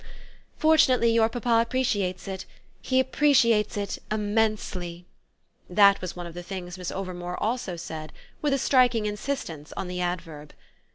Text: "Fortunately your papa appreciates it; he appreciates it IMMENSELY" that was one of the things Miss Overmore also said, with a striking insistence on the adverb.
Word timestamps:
"Fortunately 0.57 1.11
your 1.13 1.29
papa 1.29 1.59
appreciates 1.61 2.27
it; 2.27 2.45
he 2.81 2.99
appreciates 2.99 3.77
it 3.77 3.99
IMMENSELY" 4.09 5.05
that 5.69 6.01
was 6.01 6.15
one 6.15 6.25
of 6.25 6.33
the 6.33 6.41
things 6.41 6.75
Miss 6.79 6.91
Overmore 6.91 7.37
also 7.39 7.75
said, 7.75 8.11
with 8.41 8.51
a 8.51 8.57
striking 8.57 9.05
insistence 9.05 9.71
on 9.77 9.87
the 9.87 10.01
adverb. 10.01 10.55